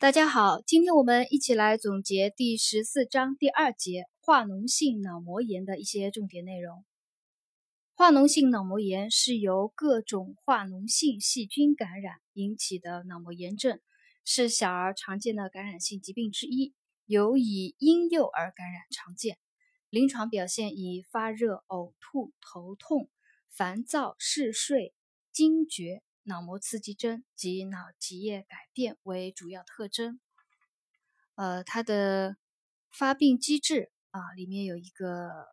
[0.00, 6.84] 大家好，今天我们一起来总结第十四章第二节化脓性脑膜炎的一些重点内容。
[7.94, 13.80] 化脓性脑膜炎是由各种化脓性细菌感染引起的脑膜炎症，
[14.24, 16.74] 是小儿常见的感染性疾病之一，
[17.04, 19.36] 尤以婴幼儿感染常见。
[19.90, 23.10] 临床表现以发热、呕吐、头痛、
[23.48, 24.94] 烦躁、嗜睡、
[25.32, 26.04] 惊厥。
[26.28, 30.20] 脑膜刺激征及脑脊液改变为主要特征。
[31.36, 32.36] 呃，它的
[32.92, 35.46] 发病机制啊，里面有一个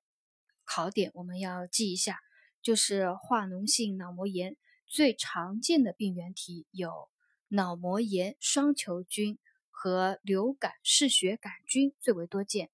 [0.66, 2.20] 考点，我们要记一下，
[2.62, 7.10] 就是化脓性脑膜炎最常见的病原体有
[7.48, 9.40] 脑膜炎双球菌
[9.70, 12.70] 和流感嗜血杆菌最为多见。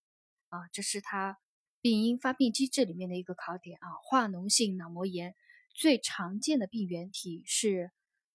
[0.50, 1.38] 啊，这是它
[1.82, 3.94] 病因发病机制里面的一个考点啊。
[4.04, 5.36] 化脓性脑膜炎。
[5.74, 7.92] 最常见的病原体是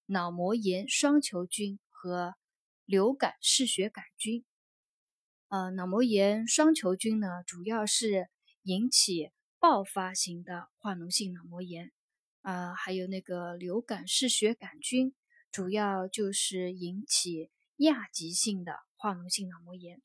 [0.06, 2.34] 脑膜炎双球菌和
[2.84, 4.44] 流感嗜血杆菌。
[5.48, 8.28] 呃，脑膜炎双球菌呢，主要是
[8.62, 11.92] 引起爆发型的化脓性脑膜炎。
[12.42, 15.14] 啊，还有那个流感嗜血杆菌，
[15.50, 20.00] 主要就是引起亚急性的化脓性脑膜炎。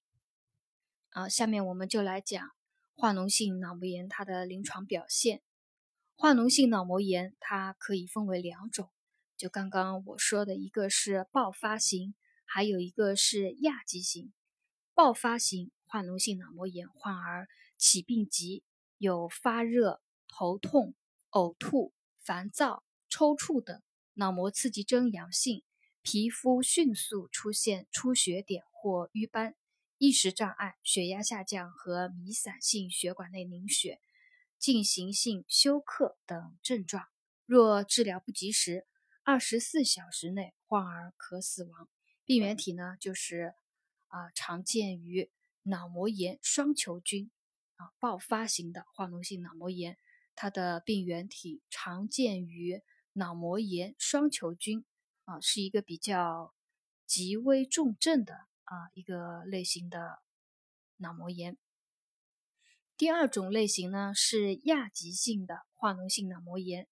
[1.10, 2.50] 啊，下面我们就来讲
[2.96, 5.42] 化脓性脑膜炎它的临床表现。
[6.22, 8.92] 化脓性脑膜炎，它可以分为两种，
[9.36, 12.14] 就刚刚我说的一个是爆发型，
[12.46, 14.32] 还有一个是亚急型。
[14.94, 18.64] 爆发型化脓性脑膜炎患儿起病急，
[19.00, 20.94] 有发热、头痛、
[21.32, 23.82] 呕吐、烦躁、抽搐等，
[24.14, 25.64] 脑膜刺激征阳性，
[26.04, 29.56] 皮肤迅速出现出血点或瘀斑，
[29.98, 34.00] 意识障碍、血压下降和弥散性血管内凝血。
[34.62, 37.08] 进行性休克等症状，
[37.48, 38.86] 若治疗不及时，
[39.24, 41.90] 二十四小时内患儿可死亡。
[42.26, 43.56] 病原体呢，就是
[44.10, 45.32] 啊，常见于
[45.64, 47.32] 脑膜炎双球菌
[47.78, 49.98] 啊，爆发型的化脓性脑膜炎，
[50.36, 52.84] 它的病原体常见于
[53.14, 54.86] 脑膜炎双球菌
[55.26, 56.54] 啊，是一个比较
[57.08, 58.36] 极危重症的
[58.66, 60.20] 啊一个类型的
[60.98, 61.58] 脑膜炎。
[63.02, 66.88] 第二种类型呢是亚急性的化脓性脑膜炎，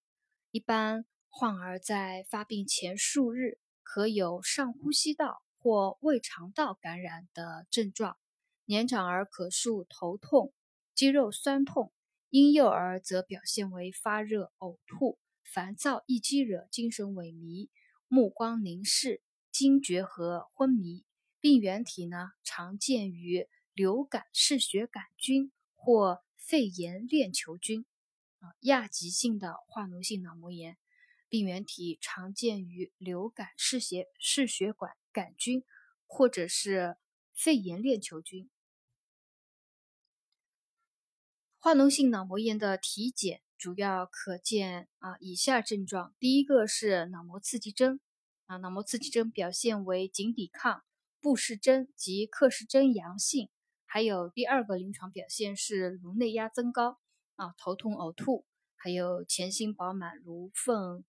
[0.50, 8.18] 一般患儿在发病前数日可有上呼吸道或胃肠道感染的症状，
[8.66, 10.52] 年长儿可述头痛、
[10.96, 11.94] 肌肉酸痛，
[12.32, 17.70] 婴幼儿则表现为发热、呕吐、烦躁、易激惹、精神萎靡、
[18.08, 19.22] 目光凝视、
[19.52, 21.06] 惊厥和昏迷。
[21.40, 25.52] 病原体呢常见于流感嗜血杆菌。
[25.82, 27.86] 或肺炎链球菌，
[28.40, 30.78] 啊，亚急性的化脓性脑膜炎，
[31.30, 35.64] 病原体常见于流感嗜血嗜血管杆菌，
[36.06, 36.98] 或者是
[37.34, 38.50] 肺炎链球菌。
[41.58, 48.02] 化脓性脑膜炎的体检主要可见啊以下症状：第一个是脑膜刺激征，
[48.48, 50.84] 啊，脑膜刺激征表现为颈抵抗、
[51.22, 53.50] 布氏征及克氏征阳性。
[53.92, 57.00] 还有第二个临床表现是颅内压增高
[57.38, 58.46] 啊，头痛呕吐，
[58.76, 61.04] 还有前心饱满、颅缝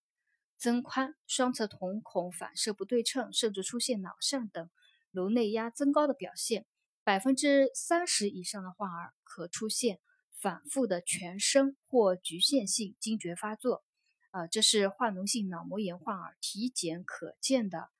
[0.56, 4.70] 增宽、双侧瞳孔反射不对称，甚至出现脑疝等
[5.10, 6.64] 颅内压增高的表现。
[7.04, 10.00] 百分之三十以上的患儿可出现
[10.32, 13.84] 反复的全身或局限性惊厥发作。
[14.30, 17.90] 啊，这是化脓性脑膜炎患儿体检可见的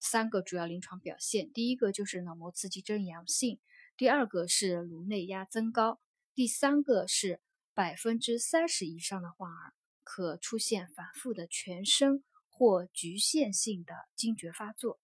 [0.00, 1.52] 三个主要临床表现。
[1.52, 3.60] 第一个就是脑膜刺激征阳性。
[3.96, 6.00] 第二个是颅内压增高，
[6.34, 7.40] 第三个是
[7.74, 9.72] 百分之三十以上的患儿
[10.02, 14.98] 可出现反复的全身或局限性的惊厥发作。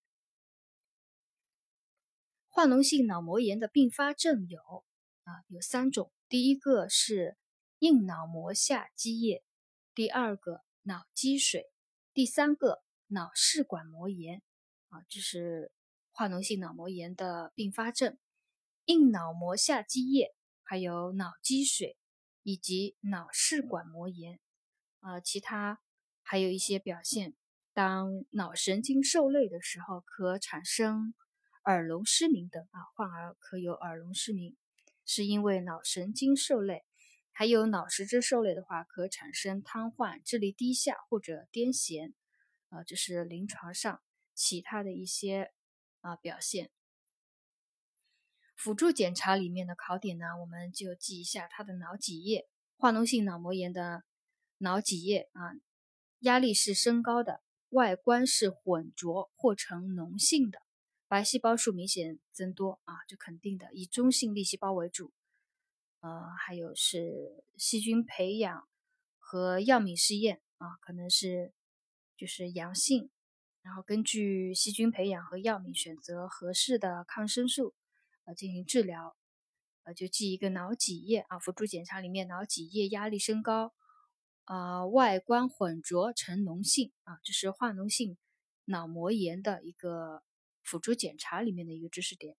[2.49, 4.59] 化脓性脑膜炎的并发症有
[5.23, 7.37] 啊有三种，第一个是
[7.79, 9.45] 硬脑膜下积液，
[9.95, 11.71] 第二个脑积水，
[12.13, 14.43] 第三个脑室管膜炎
[14.89, 15.71] 啊，这是
[16.11, 18.19] 化脓性脑膜炎的并发症。
[18.87, 21.97] 硬脑膜下积液，还有脑积水
[22.43, 24.41] 以及脑室管膜炎，
[25.01, 25.81] 啊，其他
[26.23, 27.35] 还有一些表现。
[27.73, 31.15] 当脑神经受累的时候，可产生
[31.65, 34.57] 耳聋失明等啊，患儿可有耳聋失明，
[35.05, 36.85] 是因为脑神经受累。
[37.33, 42.13] 还有脑实质受累的话，可产生瘫痪、智力低下或者癫痫，
[42.71, 44.03] 啊，这是临床上
[44.35, 45.53] 其他的一些
[46.01, 46.71] 啊表现。
[48.61, 52.47] 辅助检查里面的考点呢，我们就记一下它的脑脊液。
[52.77, 54.05] 化脓性脑膜炎的
[54.59, 55.57] 脑脊液啊，
[56.19, 60.61] 压力是升高的，外观是浑浊或呈脓性的，
[61.09, 65.11] 白细胞数明显增多啊，这肯定的，以中性粒细胞为主。
[66.01, 68.69] 呃，还有是细菌培养
[69.19, 71.55] 和药敏试验啊，可能是
[72.15, 73.09] 就是阳性，
[73.63, 77.75] 然后根据细菌培养和药敏选择合适的抗生素
[78.35, 79.17] 进行治疗。
[79.83, 83.73] 呃，就记一个脑脊液啊，辅助检查里面脑脊液压力升高，
[84.45, 88.19] 啊，外观混浊呈脓性啊，这是化脓性
[88.67, 90.23] 脑膜炎的一个
[90.63, 92.37] 辅助检查里面的一个知识点。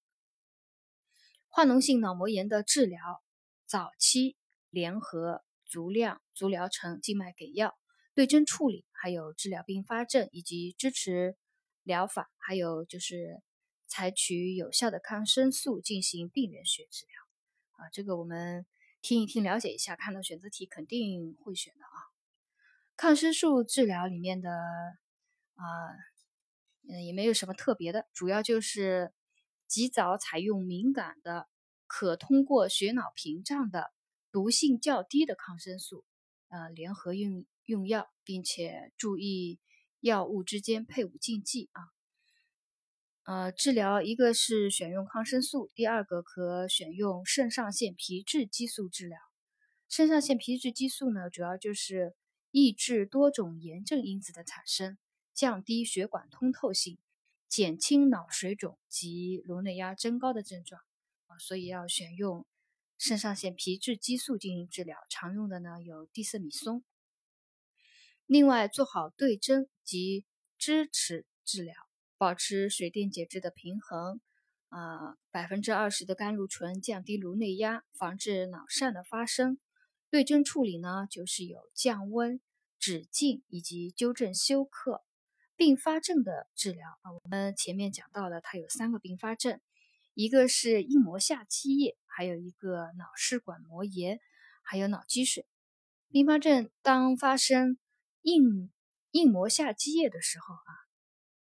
[1.48, 3.24] 化脓性脑膜炎的治疗，
[3.66, 4.38] 早期
[4.70, 7.76] 联合足量足疗程静脉给药，
[8.14, 11.36] 对症处理，还有治疗并发症以及支持
[11.82, 13.42] 疗法，还有就是
[13.92, 17.14] 采取有效的抗生素进行病原学治疗。
[17.74, 18.66] 啊，这个我们
[19.02, 21.98] 听一听，了解一下，看到选择题肯定会选的啊。
[22.96, 25.66] 抗生素治疗里面的啊，
[26.88, 29.12] 嗯，也没有什么特别的，主要就是
[29.68, 31.50] 及早采用敏感的、
[31.86, 33.92] 可通过血脑屏障的、
[34.32, 36.06] 毒性较低的抗生素，
[36.48, 39.60] 呃，联合用用药，并且注意
[40.00, 41.84] 药物之间配伍禁忌啊。
[43.24, 49.20] 呃，治疗一个是选用抗生素，第二个可选用肾上腺皮质激素治疗。
[49.88, 52.16] 肾上腺皮质激素呢，主要就是
[52.50, 54.98] 抑制多种炎症因子的产生，
[55.36, 56.98] 降低血管通透性，
[57.48, 60.82] 减轻脑水肿及颅内压增高的症状
[61.28, 62.48] 啊，所以要选用
[62.98, 64.98] 肾上腺皮质激素进行治疗。
[65.10, 66.84] 常用的呢有地塞米松。
[68.26, 70.26] 另外，做好对症及
[70.58, 71.76] 支持治疗。
[72.22, 74.22] 保持水电解质的平衡，
[74.70, 79.58] 啊，百分之二十的甘露醇降低颅内压，防治脑疝的发生。
[80.12, 82.40] 对症处理呢，就是有降温、
[82.78, 85.04] 止痉以及纠正休克。
[85.56, 89.60] 并发症的治疗啊，我们前面讲到了，它有三个并发症，
[90.14, 94.20] 一个是硬膜下积液，还有一个脑室管膜炎，
[94.62, 95.48] 还有脑积水。
[96.12, 97.80] 并发症当发生
[98.22, 98.72] 硬
[99.10, 100.81] 硬膜下积液的时候啊。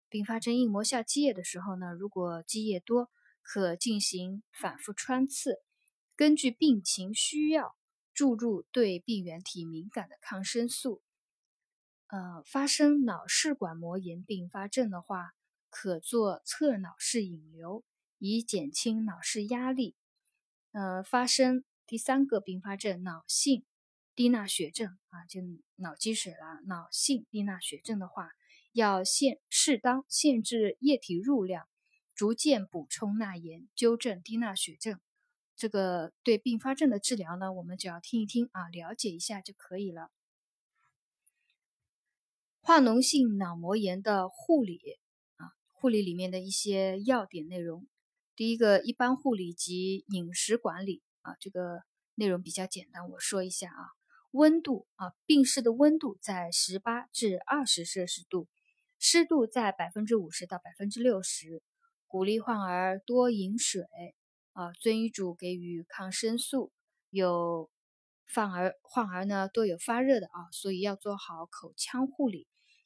[0.10, 3.10] 并发症硬膜下积液的时候呢，如果积液多，
[3.42, 5.62] 可进行反复穿刺，
[6.16, 7.76] 根据病情需要
[8.14, 11.02] 注入对病原体敏感的抗生素。
[12.08, 15.34] 呃，发生脑室管膜炎并发症的话，
[15.70, 17.84] 可做侧脑室引流，
[18.18, 19.96] 以减轻脑室压力。
[20.72, 23.64] 呃，发生第三个并发症脑性
[24.16, 25.40] 低钠血症啊，就
[25.76, 28.32] 脑积水了，脑性低钠血症的话。
[28.80, 31.68] 要限适当限制液体入量，
[32.16, 35.00] 逐渐补充钠盐，纠正低钠血症。
[35.56, 40.10] 这个对并发症的治疗呢，我们只要听一听啊，了解一下就可以了。
[42.62, 44.80] 化脓性脑膜炎的护理
[45.36, 47.86] 啊，护理里面的一些要点内容。
[48.38, 51.82] 第一个，一般护理及饮食管理啊，这个
[52.16, 53.92] 内容比较简单，我说一下啊。
[54.32, 58.48] 温度啊，病室的温度在十八至二十摄氏度。
[59.00, 61.64] 湿度在百分之五十到百分之六十，
[62.06, 63.84] 鼓励患儿多饮水
[64.52, 66.74] 啊，遵医嘱给予抗生素。
[67.10, 67.72] 有
[68.36, 72.46] 患儿患儿呢多有发热的啊，所以要做好口腔护理。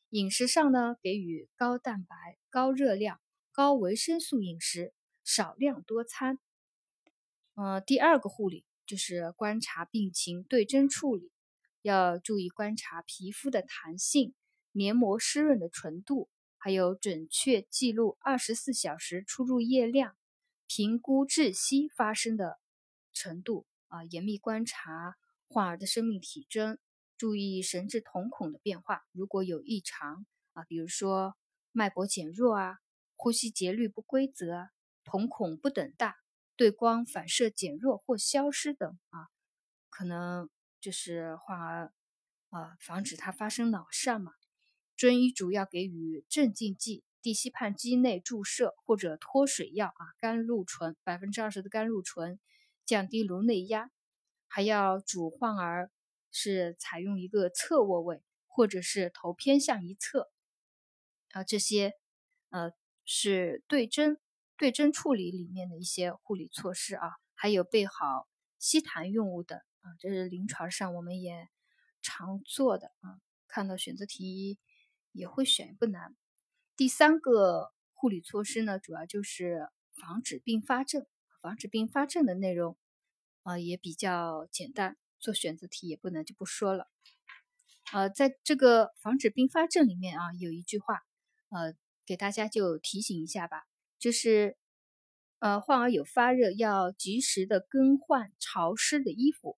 [0.10, 2.16] 饮食上呢，给予高蛋白、
[2.52, 3.20] 高热量、
[3.52, 4.94] 高维生素饮食，
[5.24, 6.38] 少量多餐。
[7.56, 11.32] 呃，第二个护理就是观察病情，对症处理，
[11.82, 14.36] 要注意观察皮肤的弹性。
[14.74, 20.18] 黏膜湿润的纯度，还有准确记录二十四小时出入液量，
[20.68, 22.60] 评估窒息发生的
[23.14, 25.16] 程度啊，严密观察
[25.48, 26.80] 患儿的生命体征，
[27.18, 29.06] 注意神志瞳孔的变化。
[29.12, 31.38] 如果有异常啊，比如说
[31.72, 32.80] 脉搏减弱啊，
[33.16, 34.70] 呼吸节律不规则，
[35.04, 36.18] 瞳孔不等大，
[36.56, 39.28] 对光反射减弱或消失等啊，
[39.92, 40.50] 可能
[40.82, 41.94] 就是患儿
[42.50, 44.34] 啊，防止它发生脑疝嘛。
[44.96, 52.40] 遵医嘱要给予镇静剂、地西泮肌内注射或者脱水药啊，甘露醇百分之二十的甘露醇，
[52.86, 53.90] 降低颅内压。
[54.48, 55.90] 还要主患儿
[56.32, 60.32] 是采用一个侧卧位，或者是头偏向一侧
[61.32, 61.44] 啊。
[61.44, 61.94] 这些
[62.50, 62.72] 呃
[63.04, 64.18] 是对症
[64.56, 67.14] 对症处理里面的一些护理措施啊。
[67.34, 68.28] 还有备好
[68.60, 71.50] 吸痰用物等啊，这是临床上我们也
[72.02, 73.20] 常做的啊。
[73.48, 74.60] 看到选择题。
[75.14, 76.14] 也会选不难。
[76.76, 81.06] 第三个护理措施呢，主要就是防止并发症。
[81.42, 82.78] 防止并发症的内容
[83.42, 86.88] 啊也比较简单，做选择题也不难就不说了。
[87.92, 91.02] 呃，在这个防止并发症里面啊，有一句话，
[91.50, 93.66] 呃，给大家就提醒一下吧，
[94.00, 94.56] 就是
[95.40, 99.58] 呃患儿有发热，要及时的更换潮湿的衣服。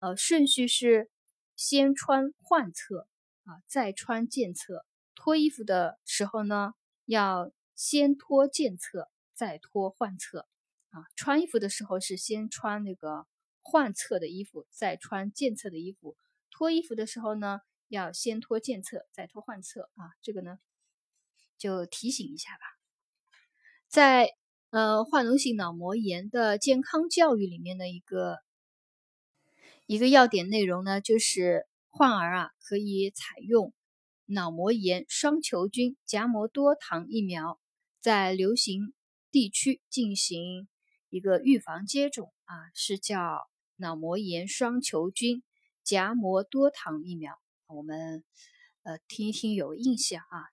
[0.00, 1.12] 呃，顺序是
[1.54, 3.06] 先穿患侧
[3.44, 4.84] 啊，再穿健侧。
[5.22, 6.72] 脱衣服的时候呢，
[7.04, 10.48] 要先脱健侧，再脱患侧。
[10.88, 13.26] 啊，穿衣服的时候是先穿那个
[13.60, 16.16] 患侧的衣服，再穿健侧的衣服。
[16.50, 19.90] 脱衣服的时候呢，要先脱健侧，再脱患侧。
[19.96, 20.58] 啊，这个呢，
[21.58, 22.64] 就提醒一下吧。
[23.88, 24.30] 在
[24.70, 28.38] 呃化脓性脑膜炎的健康教育里面的一个。
[29.84, 33.74] 一个要点内容呢，就是患儿啊可以采用
[34.32, 37.60] 脑膜炎双球菌荚膜多糖疫苗，
[38.00, 38.94] 在流行
[39.32, 40.68] 地区进行
[41.08, 45.42] 一个预防接种啊，是叫脑膜炎双球菌
[45.82, 47.34] 荚膜多糖疫苗。
[47.66, 48.22] 我们
[48.84, 50.46] 呃听一听有印象啊。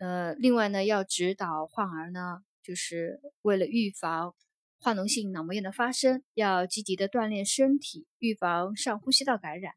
[0.00, 4.34] 呃，另外呢，要指导患儿呢，就是为了预防。
[4.80, 9.74] 化脓性脑膜炎的发生，要积极的锻炼身体，预防上呼吸道感染，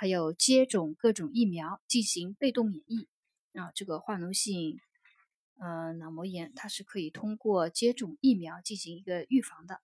[0.00, 3.06] 还有接种各种疫苗，进行被动免疫。
[3.52, 4.80] 啊，这个化脓性
[5.58, 9.82] 呃脑膜炎，它是可以通过接种疫苗进行一个预防的。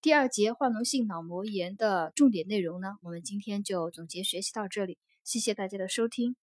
[0.00, 6.36] 第二节化脓性脑膜炎的重点内容呢，我们今天就总结学习到这里，谢谢大家的收听。